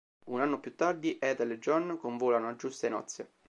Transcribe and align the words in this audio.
Un 0.29 0.41
anno 0.41 0.59
più 0.59 0.73
tardi, 0.75 1.19
Ethel 1.21 1.51
e 1.51 1.59
John 1.59 1.99
convolano 1.99 2.49
a 2.49 2.55
giuste 2.55 2.89
nozze. 2.89 3.33